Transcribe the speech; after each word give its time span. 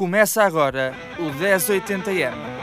Começa 0.00 0.42
agora 0.42 0.94
o 1.18 1.24
1080M. 1.24 2.59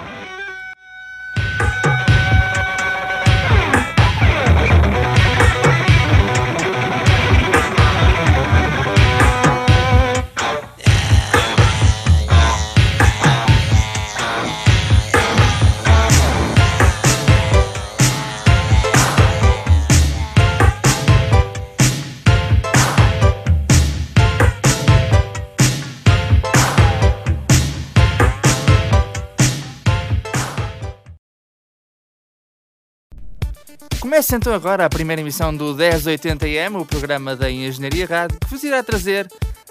Começa 34.17 34.35
então 34.35 34.51
agora 34.51 34.83
a 34.83 34.89
primeira 34.89 35.21
emissão 35.21 35.55
do 35.55 35.75
1080M, 35.75 36.81
o 36.81 36.85
programa 36.87 37.35
da 37.35 37.51
Engenharia 37.51 38.07
Rádio, 38.07 38.39
que 38.39 38.47
vos 38.47 38.63
irá 38.63 38.81
trazer 38.81 39.27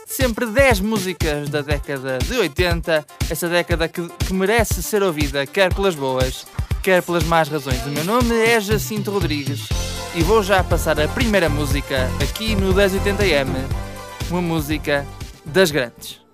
sempre 0.06 0.46
10 0.46 0.78
músicas 0.78 1.48
da 1.48 1.62
década 1.62 2.18
de 2.18 2.32
80, 2.32 3.04
essa 3.28 3.48
década 3.48 3.88
que, 3.88 4.08
que 4.08 4.32
merece 4.32 4.84
ser 4.84 5.02
ouvida, 5.02 5.44
quer 5.46 5.74
pelas 5.74 5.96
boas, 5.96 6.46
quer 6.80 7.02
pelas 7.02 7.24
más 7.24 7.48
razões. 7.48 7.84
O 7.86 7.90
meu 7.90 8.04
nome 8.04 8.36
é 8.36 8.60
Jacinto 8.60 9.10
Rodrigues 9.10 9.68
e 10.14 10.22
vou 10.22 10.44
já 10.44 10.62
passar 10.62 11.00
a 11.00 11.08
primeira 11.08 11.48
música 11.48 12.08
aqui 12.22 12.54
no 12.54 12.72
1080M, 12.72 13.48
uma 14.30 14.40
música 14.40 15.04
das 15.44 15.72
grandes. 15.72 16.25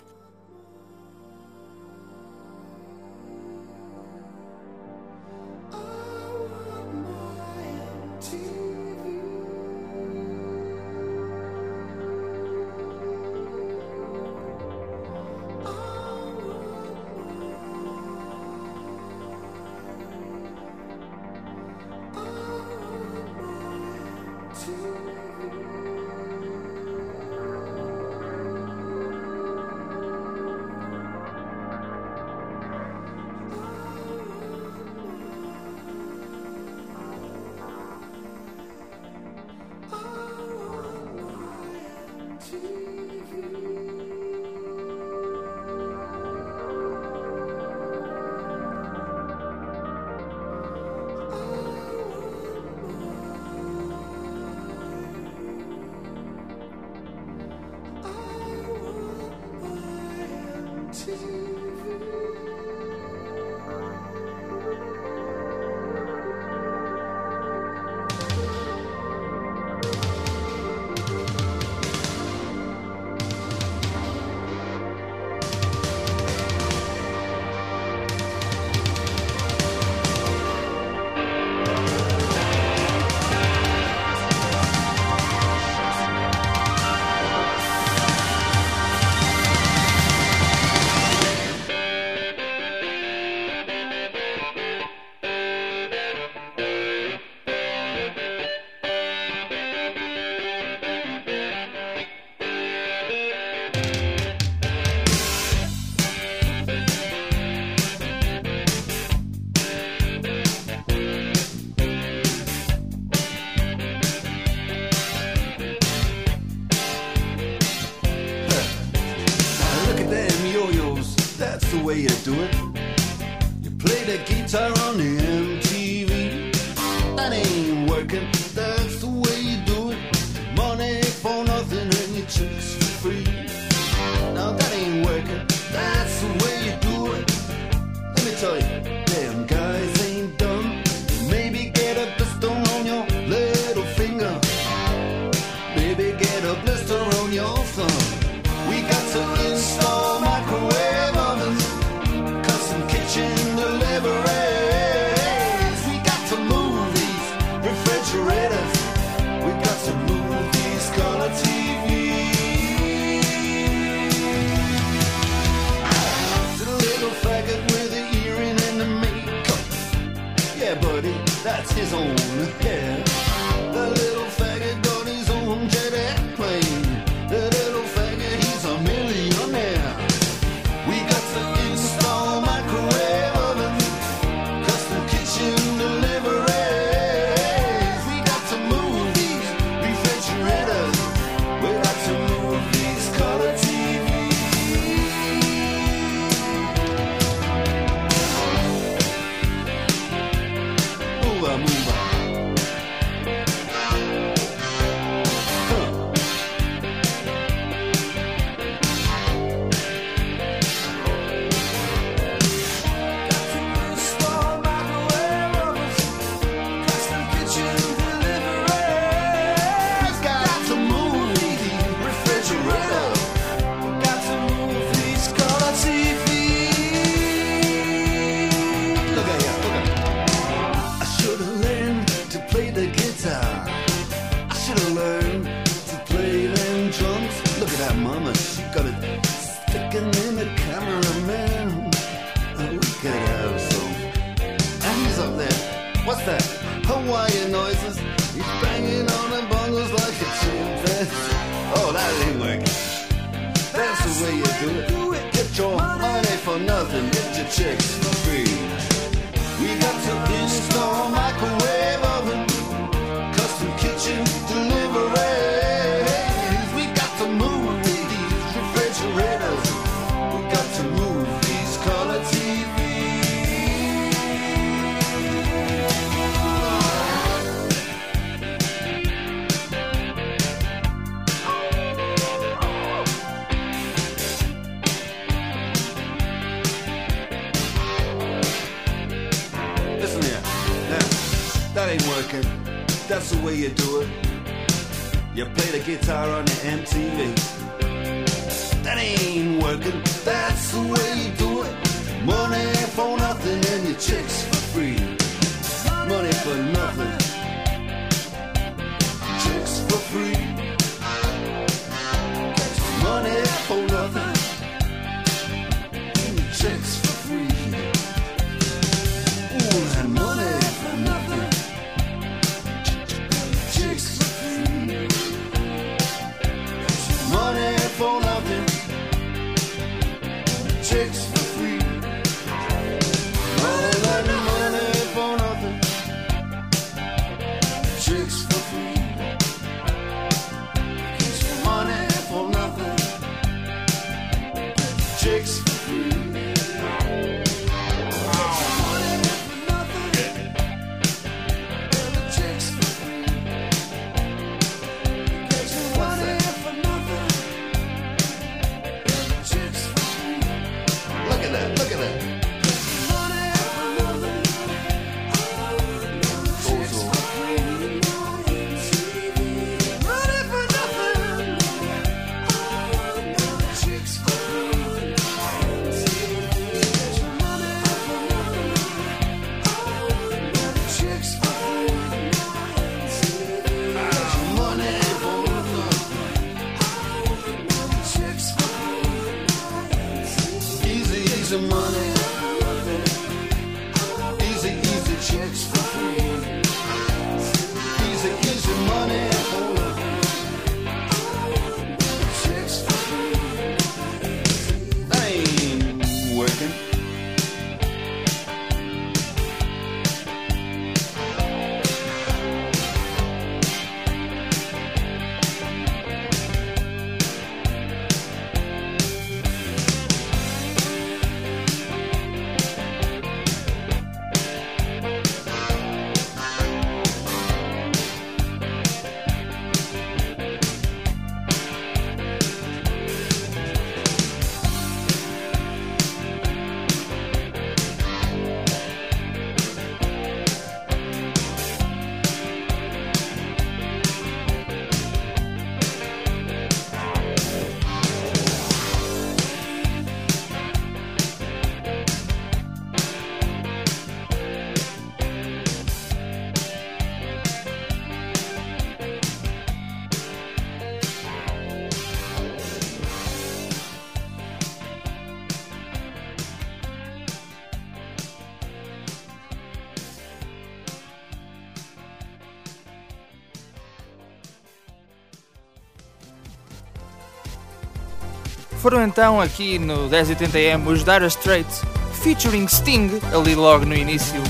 Foram 478.82 479.04
então 479.04 479.40
aqui 479.40 479.78
no 479.78 480.10
1080M 480.10 480.88
os 480.88 481.04
Dire 481.04 481.26
Straits 481.26 481.82
featuring 482.20 482.66
Sting, 482.66 483.12
ali 483.32 483.54
logo 483.54 483.86
no 483.86 483.94
início, 483.94 484.42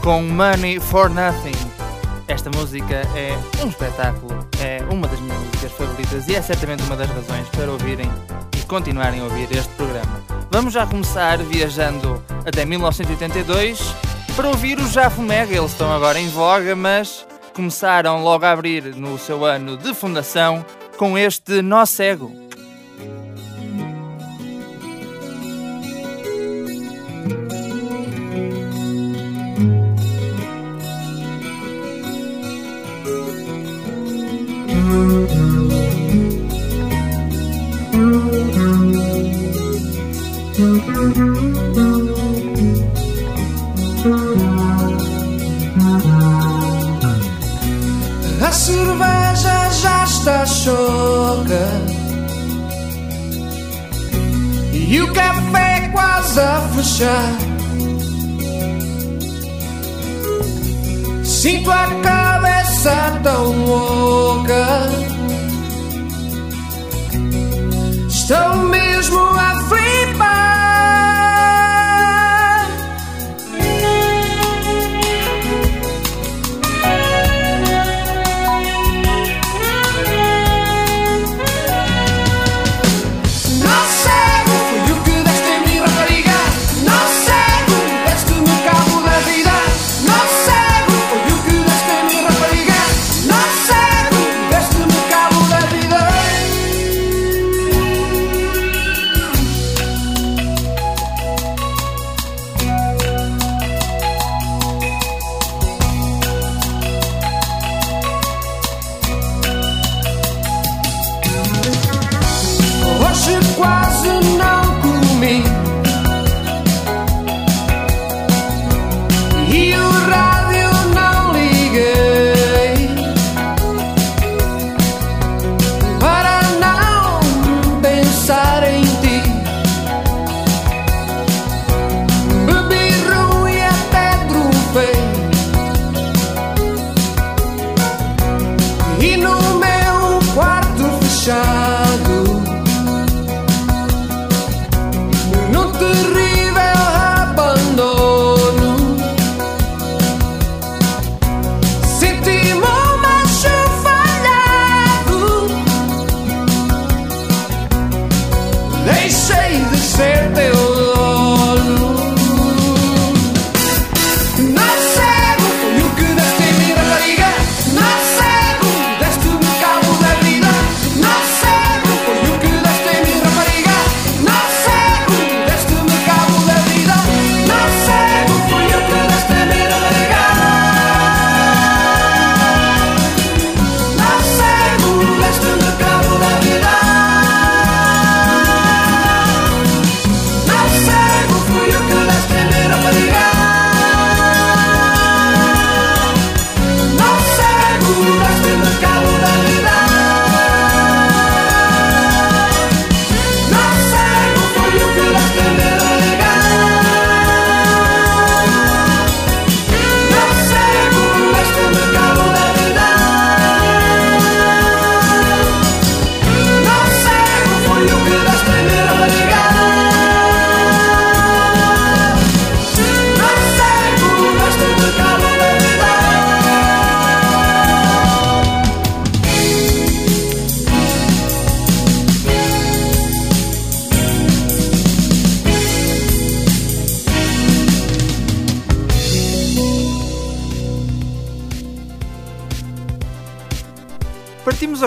com 0.00 0.22
Money 0.22 0.78
for 0.78 1.10
Nothing. 1.10 1.58
Esta 2.28 2.50
música 2.50 3.02
é 3.16 3.36
um 3.64 3.68
espetáculo, 3.68 4.48
é 4.60 4.80
uma 4.88 5.08
das 5.08 5.18
minhas 5.18 5.40
músicas 5.40 5.72
favoritas 5.72 6.28
e 6.28 6.36
é 6.36 6.40
certamente 6.40 6.84
uma 6.84 6.94
das 6.94 7.10
razões 7.10 7.48
para 7.48 7.68
ouvirem 7.68 8.08
e 8.56 8.64
continuarem 8.66 9.22
a 9.22 9.24
ouvir 9.24 9.50
este 9.50 9.72
programa. 9.74 10.22
Vamos 10.52 10.72
já 10.72 10.86
começar 10.86 11.38
viajando 11.38 12.22
até 12.46 12.64
1982 12.64 13.92
para 14.36 14.50
ouvir 14.50 14.78
o 14.78 14.86
Jafo 14.86 15.20
Mega. 15.20 15.52
Eles 15.52 15.72
estão 15.72 15.92
agora 15.92 16.20
em 16.20 16.28
voga, 16.28 16.76
mas 16.76 17.26
começaram 17.52 18.22
logo 18.22 18.44
a 18.44 18.52
abrir 18.52 18.94
no 18.94 19.18
seu 19.18 19.44
ano 19.44 19.76
de 19.76 19.92
fundação 19.94 20.64
com 20.96 21.18
este 21.18 21.60
Nó 21.60 21.84
Cego. 21.84 22.49
Café 55.12 55.88
quase 55.92 56.40
a 56.40 56.60
fechar. 56.74 57.32
Sinto 61.24 61.70
a 61.70 61.86
cabeça 62.02 63.20
tão 63.22 63.64
louca. 63.64 64.66
Estou 68.08 68.56
mesmo 68.68 69.20
terrível 69.30 70.59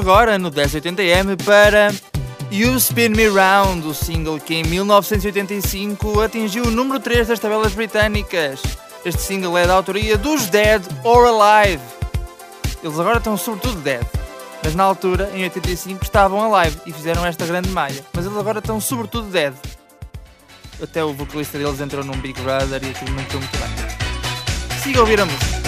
agora 0.04 0.38
no 0.38 0.52
1080M 0.52 1.42
para 1.46 1.90
You 2.52 2.76
Spin 2.76 3.12
Me 3.16 3.30
Round, 3.30 3.88
o 3.88 3.94
single 3.94 4.38
que 4.38 4.56
em 4.56 4.64
1985 4.64 6.20
atingiu 6.20 6.66
o 6.66 6.72
número 6.72 7.00
3 7.00 7.30
das 7.30 7.40
tabelas 7.40 7.72
britânicas. 7.74 8.62
Este 9.06 9.22
single 9.22 9.58
é 9.58 9.66
da 9.66 9.74
autoria 9.74 10.18
dos 10.18 10.48
Dead 10.48 10.84
or 11.06 11.26
Alive. 11.26 11.82
Eles 12.84 13.00
agora 13.00 13.20
estão 13.20 13.38
sobretudo 13.38 13.80
dead, 13.80 14.06
mas 14.62 14.76
na 14.76 14.84
altura, 14.84 15.32
em 15.34 15.44
85, 15.44 16.04
estavam 16.04 16.54
alive 16.54 16.78
e 16.86 16.92
fizeram 16.92 17.26
esta 17.26 17.46
grande 17.46 17.70
malha. 17.70 18.06
Mas 18.14 18.26
eles 18.26 18.38
agora 18.38 18.60
estão 18.60 18.82
sobretudo 18.82 19.30
dead. 19.30 19.54
Até 20.84 21.02
o 21.02 21.14
vocalista 21.14 21.58
deles 21.58 21.80
entrou 21.80 22.04
num 22.04 22.18
Big 22.18 22.42
Brother 22.42 22.84
e 22.84 22.90
aquilo 22.90 23.12
não 23.12 23.16
muito 23.16 23.58
bem. 23.58 24.80
Siga 24.84 25.00
a 25.00 25.02
ouvir 25.02 25.22
a 25.22 25.26
música. 25.26 25.63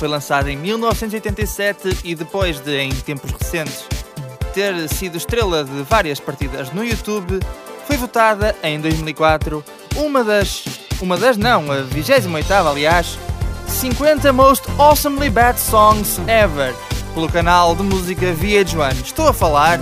foi 0.00 0.08
lançada 0.08 0.50
em 0.50 0.56
1987 0.56 1.98
e 2.04 2.14
depois 2.14 2.58
de, 2.58 2.74
em 2.80 2.90
tempos 2.90 3.32
recentes, 3.32 3.84
ter 4.54 4.88
sido 4.88 5.18
estrela 5.18 5.62
de 5.62 5.82
várias 5.82 6.18
partidas 6.18 6.72
no 6.72 6.82
YouTube, 6.82 7.38
foi 7.86 7.98
votada 7.98 8.56
em 8.62 8.80
2004 8.80 9.62
uma 9.96 10.24
das, 10.24 10.64
uma 11.02 11.18
das 11.18 11.36
não, 11.36 11.70
a 11.70 11.82
28 11.82 12.26
aliás, 12.66 13.18
50 13.68 14.32
Most 14.32 14.64
Awesomely 14.78 15.28
Bad 15.28 15.60
Songs 15.60 16.18
Ever 16.20 16.74
pelo 17.12 17.30
canal 17.30 17.76
de 17.76 17.82
música 17.82 18.32
VH1. 18.32 19.02
Estou 19.04 19.28
a 19.28 19.34
falar, 19.34 19.78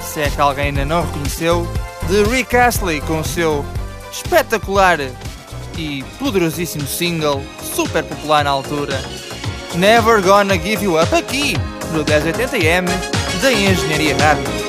se 0.00 0.20
é 0.20 0.30
que 0.30 0.40
alguém 0.40 0.66
ainda 0.66 0.84
não 0.84 1.04
reconheceu, 1.04 1.68
de 2.06 2.22
Rick 2.22 2.56
Astley 2.56 3.00
com 3.00 3.18
o 3.18 3.24
seu 3.24 3.64
espetacular 4.12 5.00
e 5.76 6.04
poderosíssimo 6.20 6.86
single 6.86 7.42
super 7.74 8.04
popular 8.04 8.44
na 8.44 8.50
altura. 8.50 8.98
Never 9.74 10.22
Gonna 10.22 10.56
Give 10.56 10.84
You 10.84 11.00
Up 11.00 11.14
aqui, 11.14 11.56
no 11.92 12.04
1080M 12.04 12.86
da 13.42 13.52
Engenharia 13.52 14.16
Rádio. 14.16 14.63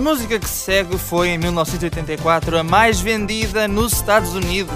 A 0.00 0.02
música 0.02 0.38
que 0.38 0.48
segue 0.48 0.96
foi 0.96 1.28
em 1.28 1.36
1984 1.36 2.56
a 2.56 2.64
mais 2.64 3.02
vendida 3.02 3.68
nos 3.68 3.92
Estados 3.92 4.32
Unidos. 4.32 4.74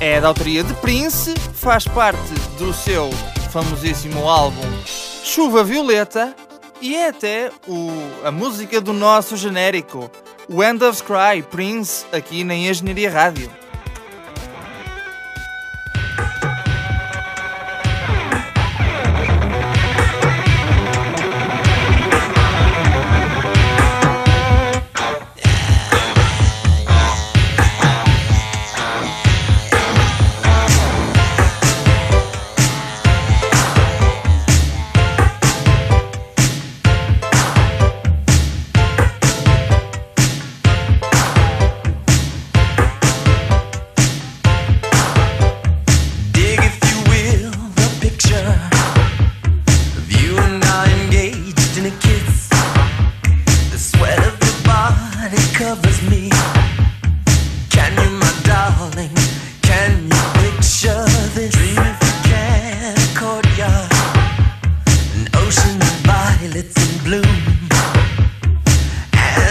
É 0.00 0.20
da 0.20 0.26
autoria 0.26 0.64
de 0.64 0.74
Prince, 0.74 1.32
faz 1.54 1.86
parte 1.86 2.34
do 2.58 2.72
seu 2.72 3.08
famosíssimo 3.52 4.28
álbum 4.28 4.66
Chuva 4.84 5.62
Violeta 5.62 6.34
e 6.80 6.96
é 6.96 7.10
até 7.10 7.52
o, 7.68 7.88
a 8.24 8.32
música 8.32 8.80
do 8.80 8.92
nosso 8.92 9.36
genérico, 9.36 10.10
o 10.48 10.60
End 10.60 10.82
of 10.82 11.00
Cry 11.04 11.40
Prince, 11.48 12.04
aqui 12.12 12.42
na 12.42 12.56
Engenharia 12.56 13.12
Rádio. 13.12 13.48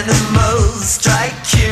animals 0.06 0.84
strike 0.84 1.54
you. 1.54 1.63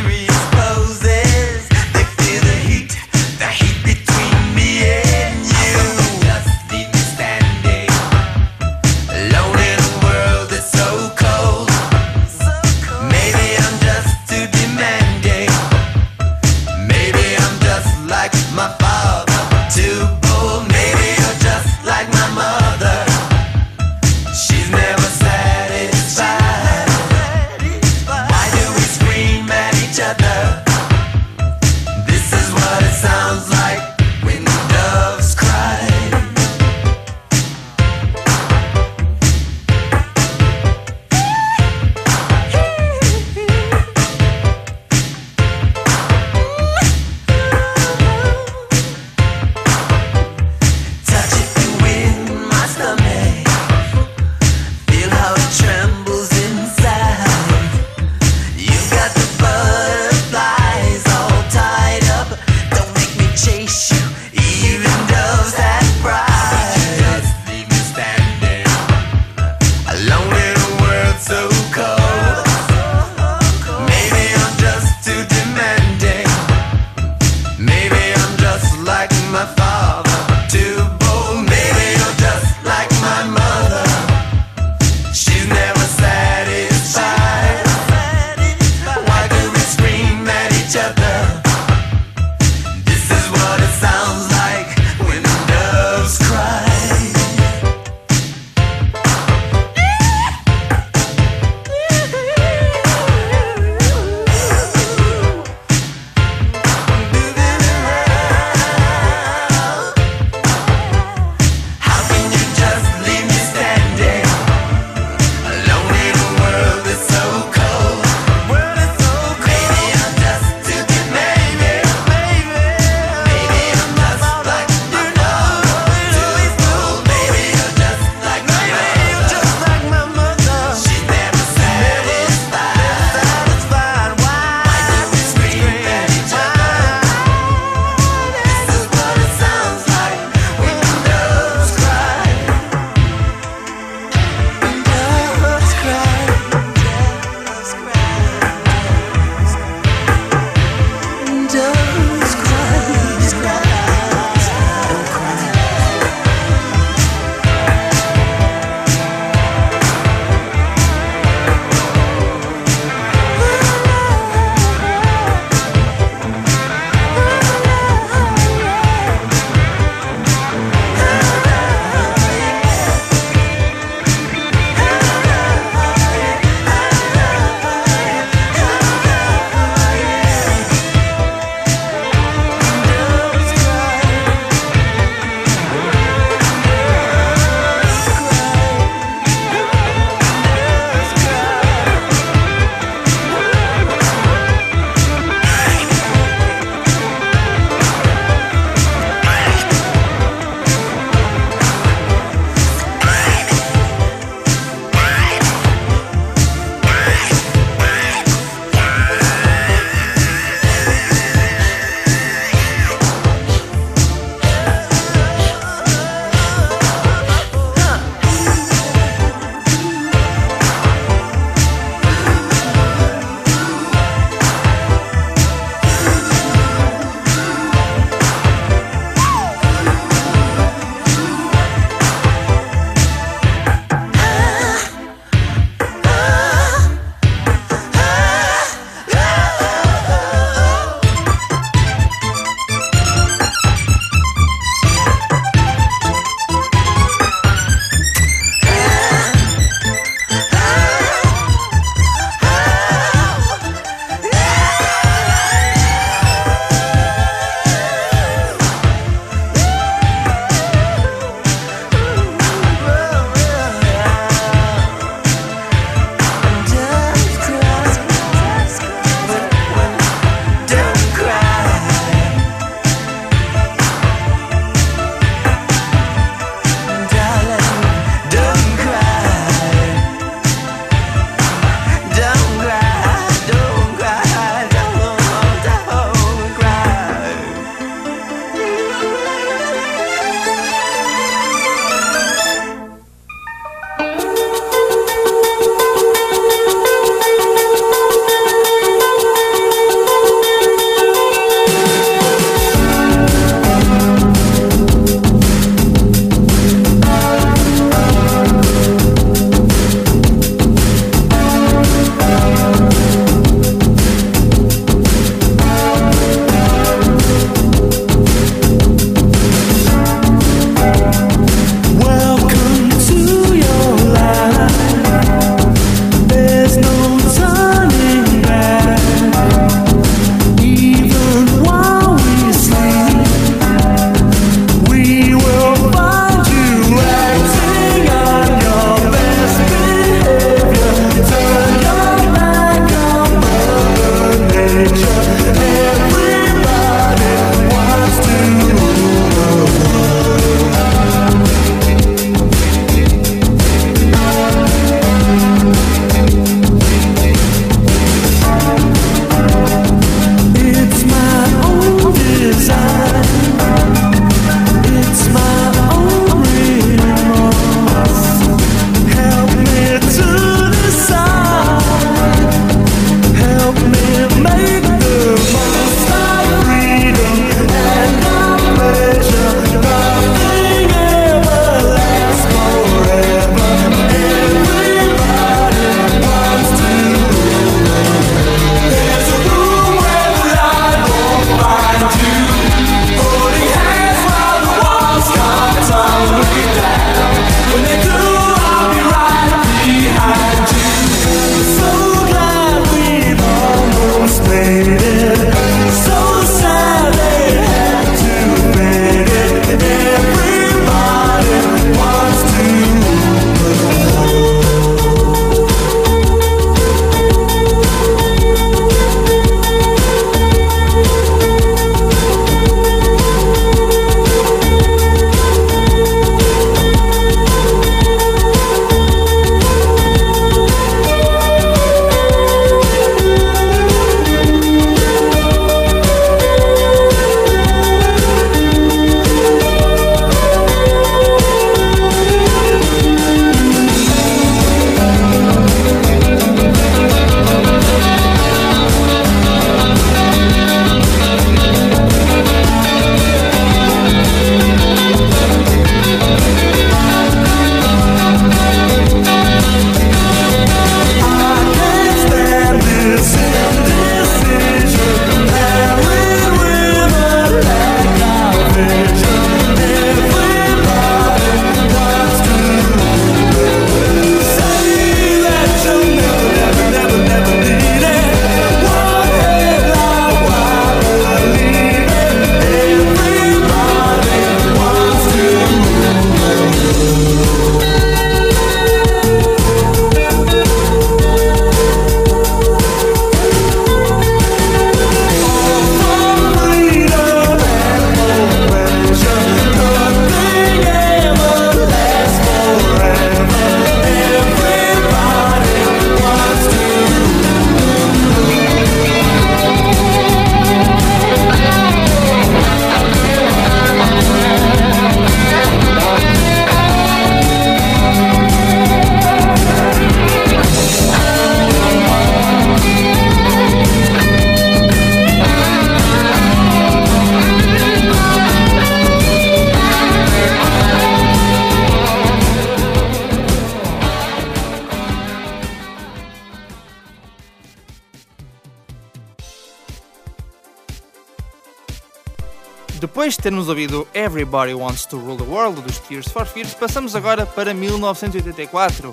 Termos 543.42 543.68
ouvido 543.68 544.06
Everybody 544.14 544.72
Wants 544.72 545.04
to 545.06 545.18
Rule 545.18 545.36
the 545.36 545.42
World 545.42 545.82
dos 545.82 545.98
Tears 545.98 546.28
for 546.28 546.46
Fears, 546.46 546.74
passamos 546.74 547.16
agora 547.16 547.44
para 547.44 547.74
1984, 547.74 549.12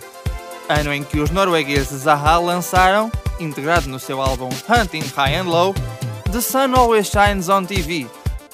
ano 0.69 0.93
em 0.93 1.03
que 1.03 1.19
os 1.19 1.31
noruegueses 1.31 2.03
Zaha 2.03 2.37
lançaram, 2.37 3.11
integrado 3.39 3.89
no 3.89 3.99
seu 3.99 4.21
álbum 4.21 4.49
Hunting 4.69 5.01
High 5.15 5.37
and 5.37 5.45
Low, 5.45 5.73
The 6.31 6.41
Sun 6.41 6.75
Always 6.75 7.07
Shines 7.07 7.49
on 7.49 7.65
TV, 7.65 8.05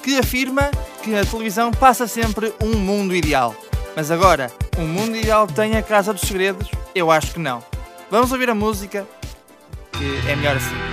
que 0.02 0.18
afirma 0.18 0.70
que 1.02 1.14
a 1.14 1.26
televisão 1.26 1.70
passa 1.70 2.06
sempre 2.06 2.54
um 2.62 2.74
mundo 2.74 3.14
ideal. 3.14 3.54
Mas 3.94 4.10
agora, 4.10 4.50
um 4.78 4.86
mundo 4.86 5.14
ideal 5.14 5.46
tem 5.46 5.76
a 5.76 5.82
Casa 5.82 6.14
dos 6.14 6.22
Segredos? 6.22 6.70
Eu 6.94 7.10
acho 7.10 7.34
que 7.34 7.38
não. 7.38 7.62
Vamos 8.10 8.32
ouvir 8.32 8.48
a 8.48 8.54
música, 8.54 9.06
que 9.92 10.26
é 10.26 10.36
melhor 10.36 10.56
assim. 10.56 10.85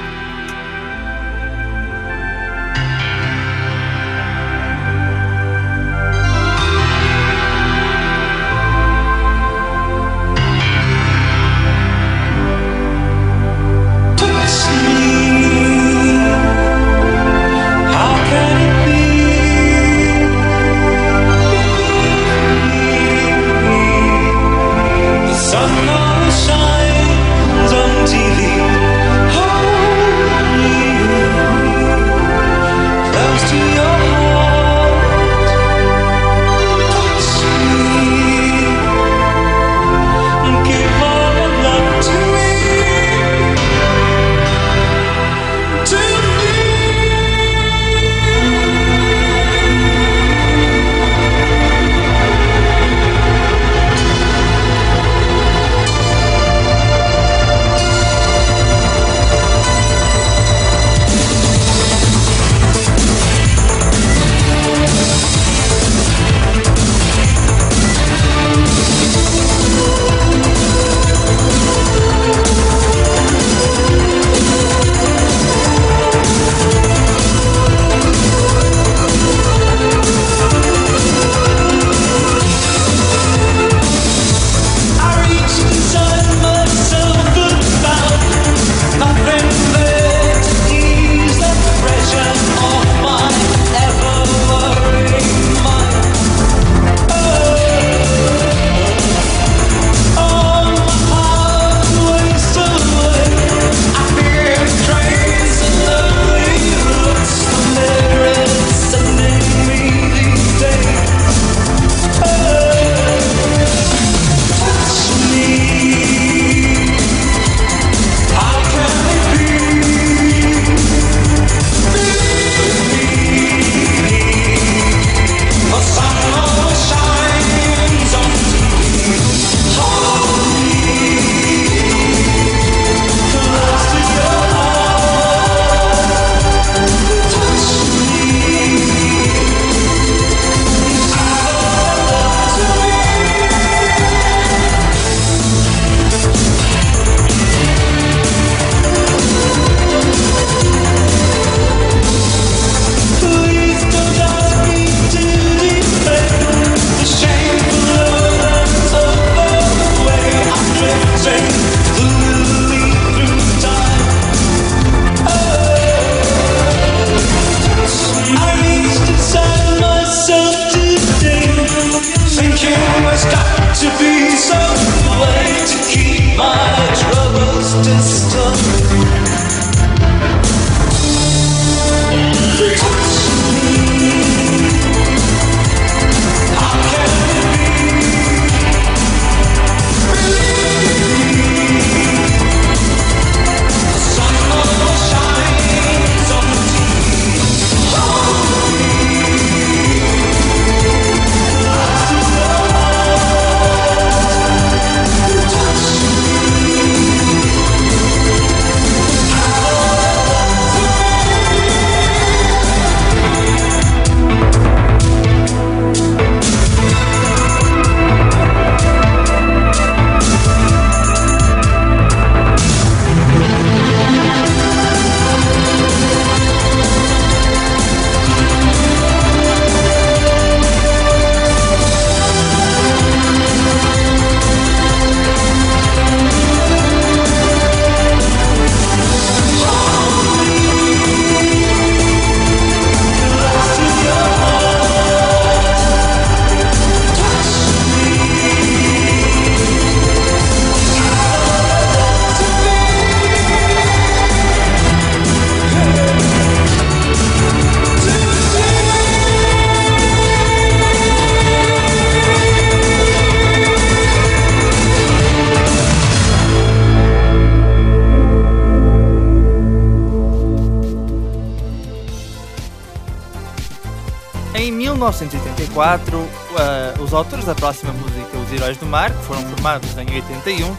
1984, 274.72 276.30
ah, 276.58 276.94
os 277.02 277.14
autores 277.14 277.46
da 277.46 277.56
próxima 277.56 277.92
música, 277.94 278.38
Os 278.38 278.52
Heróis 278.54 278.78
do 278.78 278.86
Mar, 278.86 279.12
que 279.12 279.24
foram 279.24 279.42
formados 279.42 279.90
em 279.98 280.16
81, 280.16 280.76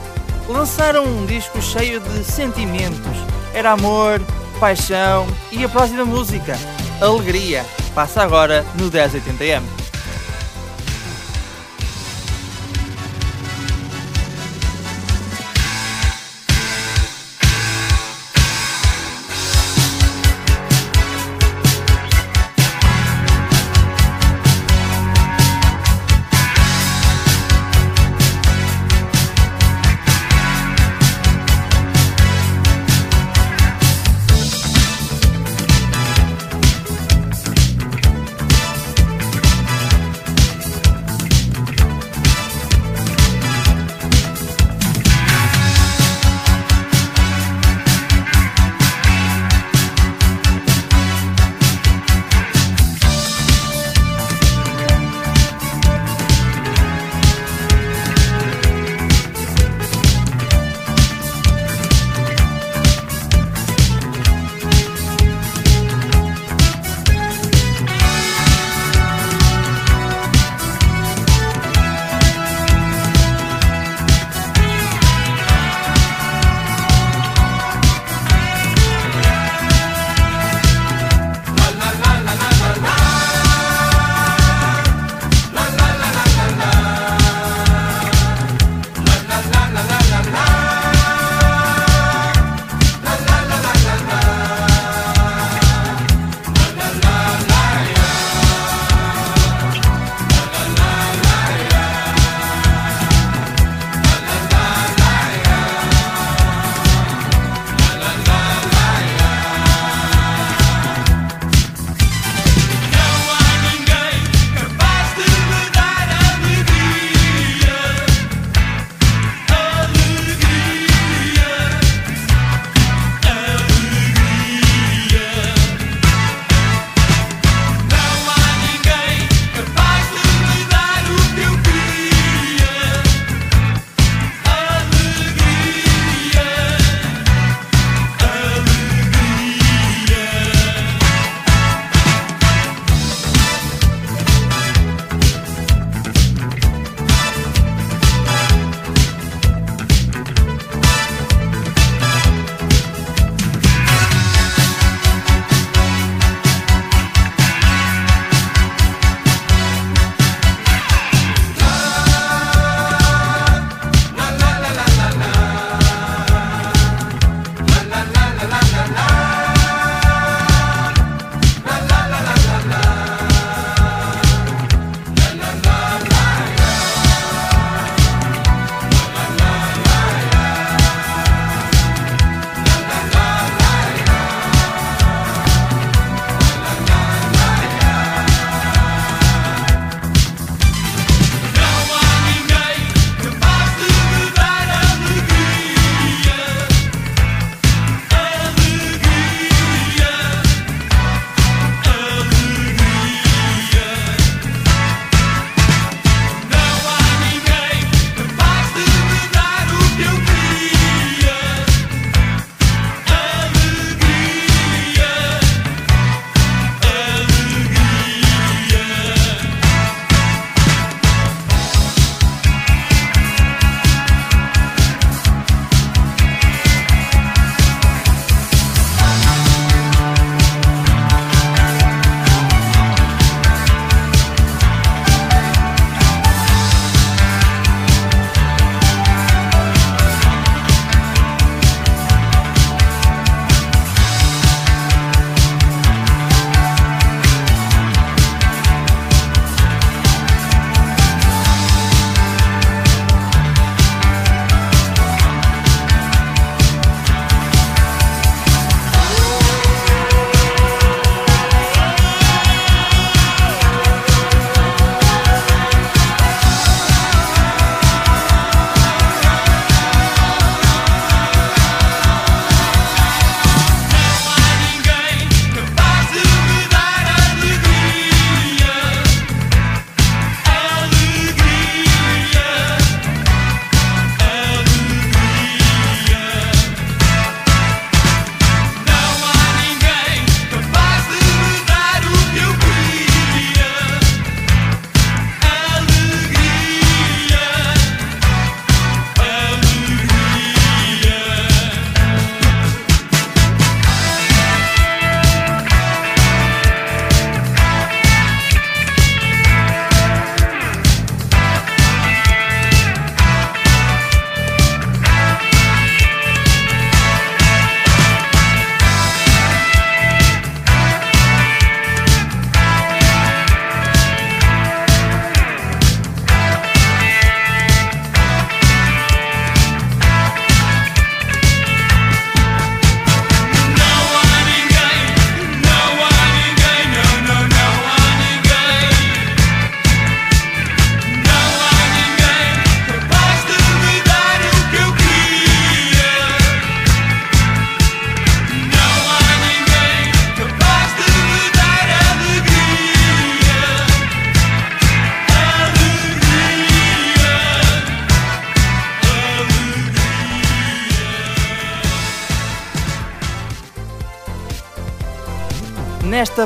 lançaram 0.49 1.05
um 1.05 1.27
disco 1.27 1.61
cheio 1.61 2.01
de 2.01 2.25
sentimentos. 2.25 3.17
Era 3.53 3.73
amor, 3.73 4.21
paixão 4.61 5.27
e 5.51 5.65
a 5.65 5.69
próxima 5.69 6.05
música, 6.05 6.57
Alegria, 7.01 7.65
passa 7.95 8.23
agora 8.23 8.65
no 8.77 8.91
1080M. 8.91 9.74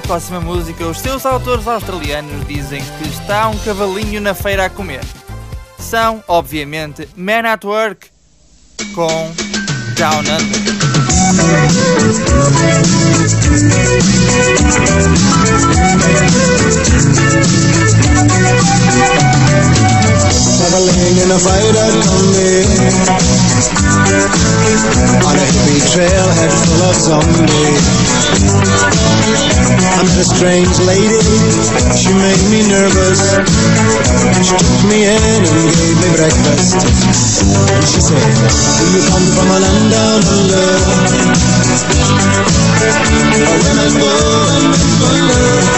Próxima 0.09 0.41
música, 0.41 0.87
os 0.87 1.01
seus 1.01 1.27
autores 1.27 1.69
australianos 1.69 2.49
dizem 2.49 2.83
que 2.83 3.09
está 3.11 3.47
um 3.47 3.59
cavalinho 3.59 4.23
na 4.23 4.33
feira 4.33 4.65
a 4.65 4.71
comer. 4.71 5.05
São, 5.79 6.25
obviamente, 6.27 7.07
Men 7.15 7.45
at 7.45 7.63
Work 7.63 8.09
com 8.95 9.31
Down 9.99 10.21
Under. 10.21 10.39
Traveling 20.29 21.16
in 21.24 21.31
a 21.33 21.39
fighter 21.41 21.89
eh? 21.89 22.05
Tommy 22.05 22.61
On 25.24 25.37
a 25.41 25.47
hippie 25.49 25.81
trailhead 25.89 26.53
full 26.53 26.83
of 26.85 26.97
zombies. 27.01 27.85
I 29.89 30.05
met 30.05 30.20
a 30.20 30.24
strange 30.24 30.76
lady, 30.85 31.16
she 31.97 32.12
made 32.12 32.45
me 32.53 32.61
nervous. 32.68 33.41
She 34.45 34.53
took 34.53 34.81
me 34.85 35.09
in 35.09 35.16
and 35.16 35.49
gave 35.49 35.97
me 35.97 36.09
breakfast. 36.12 36.76
And 36.76 37.85
she 37.89 38.01
said, 38.05 38.20
do 38.20 38.85
you 38.93 39.03
come 39.09 39.26
from 39.33 39.49
a 39.49 39.59
land 39.64 39.91
down 39.91 40.20
under 40.29 40.68
Where 43.33 43.59
women 43.64 43.93
go 43.97 44.12
and 44.53 44.64
men 44.76 44.93
wonder 45.01 45.68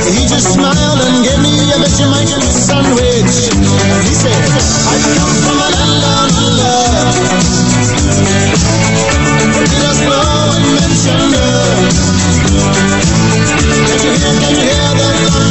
He 0.06 0.22
just 0.30 0.54
smiled 0.54 1.00
and 1.02 1.24
gave 1.26 1.40
me 1.42 1.72
a 1.74 1.90
sandwich. 2.62 3.50
He 4.06 4.14
said, 4.14 4.38
I 4.86 4.96
come 5.18 5.34
from 5.42 5.58
a 5.58 5.68
land 5.74 5.98
down 5.98 6.30
under. 6.46 6.78
Blow 10.02 10.56
and 10.56 10.66
mention 10.78 11.22
Can 13.86 13.98
you 14.02 14.12
hear, 14.14 14.34
can 14.40 14.54
you 14.54 14.66
hear 14.70 14.90
the 14.94 15.41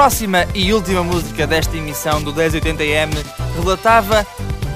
próxima 0.00 0.48
e 0.54 0.72
última 0.72 1.04
música 1.04 1.46
desta 1.46 1.76
emissão 1.76 2.22
do 2.22 2.32
1080M 2.32 3.10
relatava, 3.54 4.26